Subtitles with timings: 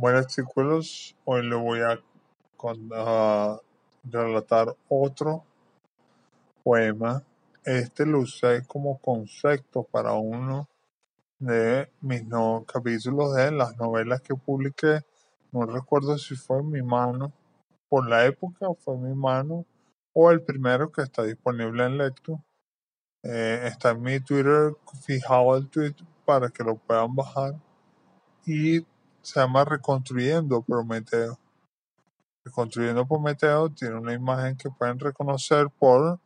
[0.00, 2.00] Buenas chicos, hoy le voy a,
[4.04, 5.42] relatar otro
[6.62, 7.24] poema.
[7.64, 10.68] Este lo usé como concepto para uno
[11.40, 15.00] de mis no, capítulos de las novelas que publiqué.
[15.50, 17.32] No recuerdo si fue mi mano,
[17.88, 19.66] por la época fue mi mano,
[20.12, 22.44] o el primero que está disponible en Lecto.
[23.24, 27.56] Eh, está en mi Twitter, fijado el tweet para que lo puedan bajar.
[28.46, 28.86] Y
[29.22, 31.38] se llama Reconstruyendo Prometeo.
[32.44, 36.18] Reconstruyendo Prometeo tiene una imagen que pueden reconocer por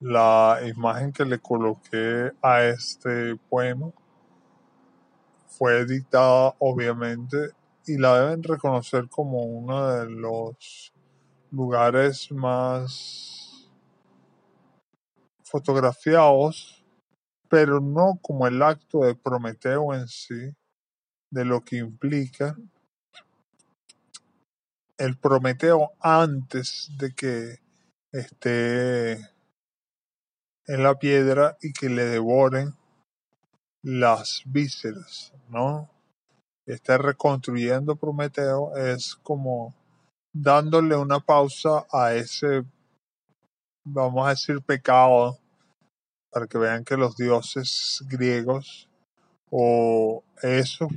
[0.00, 3.90] la imagen que le coloqué a este poema.
[5.46, 7.52] Fue dictada obviamente
[7.86, 10.92] y la deben reconocer como uno de los
[11.50, 13.70] lugares más
[15.44, 16.84] fotografiados,
[17.48, 20.52] pero no como el acto de Prometeo en sí,
[21.34, 22.56] de lo que implica
[24.96, 27.58] el Prometeo antes de que
[28.12, 29.14] esté
[30.66, 32.76] en la piedra y que le devoren
[33.82, 35.90] las vísceras, ¿no?
[36.66, 39.74] Está reconstruyendo Prometeo es como
[40.32, 42.62] dándole una pausa a ese,
[43.84, 45.36] vamos a decir, pecado,
[46.30, 48.88] para que vean que los dioses griegos
[49.50, 50.88] o esos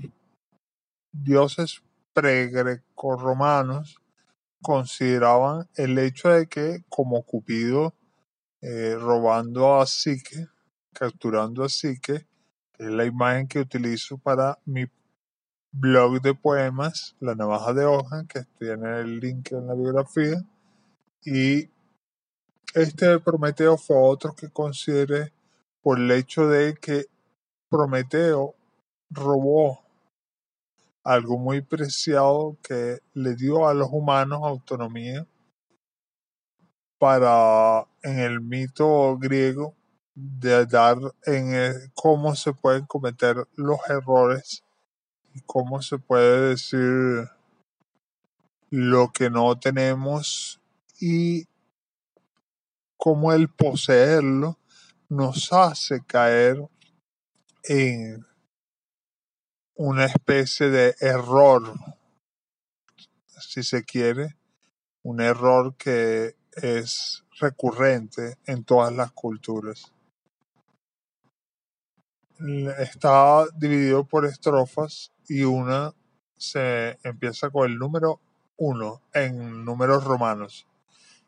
[1.23, 1.81] dioses
[2.13, 4.01] pre-greco-romanos
[4.61, 7.93] consideraban el hecho de que como Cupido
[8.61, 10.47] eh, robando a Psique,
[10.93, 12.25] capturando a Psique,
[12.73, 14.85] que es la imagen que utilizo para mi
[15.71, 20.43] blog de poemas, La Navaja de Hoja, que tiene el link en la biografía,
[21.23, 21.69] y
[22.73, 25.33] este Prometeo fue otro que consideré
[25.81, 27.05] por el hecho de que
[27.69, 28.55] Prometeo
[29.09, 29.86] robó
[31.07, 35.25] algo muy preciado que le dio a los humanos autonomía
[36.97, 39.73] para en el mito griego
[40.13, 44.65] de dar en cómo se pueden cometer los errores
[45.33, 47.29] y cómo se puede decir
[48.69, 50.59] lo que no tenemos
[50.99, 51.47] y
[52.97, 54.57] cómo el poseerlo
[55.07, 56.67] nos hace caer
[57.63, 58.26] en
[59.77, 61.71] una especie de error,
[63.27, 64.35] si se quiere,
[65.03, 69.93] un error que es recurrente en todas las culturas.
[72.79, 75.93] Está dividido por estrofas y una
[76.35, 78.19] se empieza con el número
[78.57, 80.65] uno en números romanos.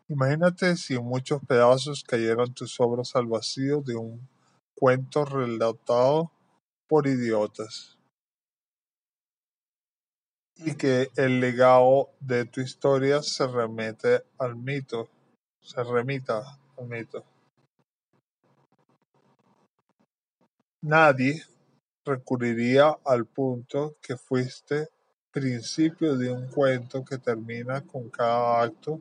[0.08, 4.28] Imagínate si muchos pedazos cayeron tus obras al vacío de un
[4.74, 6.32] cuento relatado
[6.88, 7.99] por idiotas
[10.66, 15.10] y que el legado de tu historia se remite al mito,
[15.62, 17.24] se remita al mito.
[20.82, 21.42] Nadie
[22.06, 24.90] recurriría al punto que fuiste
[25.32, 29.00] principio de un cuento que termina con cada acto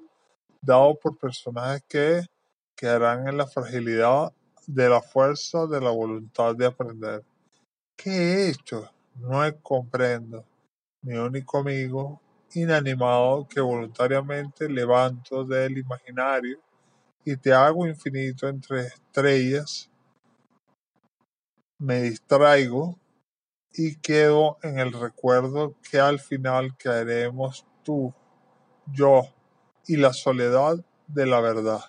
[0.60, 2.22] dado por personajes que
[2.76, 4.32] quedarán en la fragilidad
[4.66, 7.24] de la fuerza de la voluntad de aprender.
[7.97, 8.91] ¿Qué he hecho?
[9.16, 10.44] No comprendo
[11.08, 12.20] mi único amigo
[12.52, 16.60] inanimado que voluntariamente levanto del imaginario
[17.24, 19.88] y te hago infinito entre estrellas,
[21.78, 22.98] me distraigo
[23.72, 28.12] y quedo en el recuerdo que al final caeremos tú,
[28.92, 29.22] yo
[29.86, 30.76] y la soledad
[31.06, 31.80] de la verdad.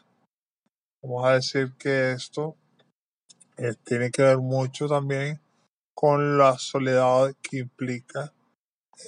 [1.04, 2.56] Vamos a decir que esto
[3.58, 5.42] eh, tiene que ver mucho también
[5.94, 8.32] con la soledad que implica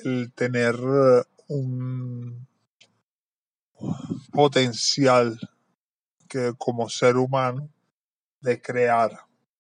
[0.04, 2.48] el tener eh, un
[4.32, 5.38] potencial
[6.28, 7.70] que como ser humano
[8.40, 9.12] de crear.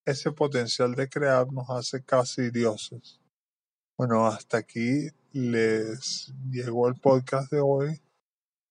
[0.06, 3.20] Ese potencial de crear nos hace casi dioses.
[3.98, 8.02] Bueno, hasta aquí les llegó el podcast de hoy.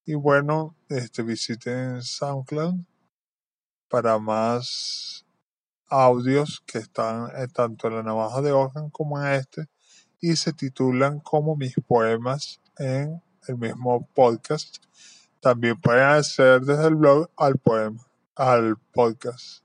[0.05, 2.75] Y bueno, este, visiten SoundCloud
[3.88, 5.25] para más
[5.87, 9.67] audios que están eh, tanto en la navaja de Organ como en este
[10.20, 14.76] y se titulan como mis poemas en el mismo podcast.
[15.40, 18.06] También pueden hacer desde el blog al poema,
[18.37, 19.64] al podcast,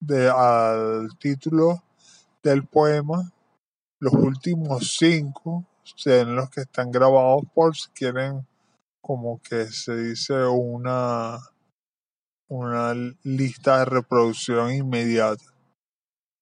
[0.00, 1.82] de, al título
[2.42, 3.32] del poema.
[3.98, 8.46] Los últimos cinco son los que están grabados por si quieren
[9.00, 11.38] como que se dice una,
[12.48, 15.44] una lista de reproducción inmediata.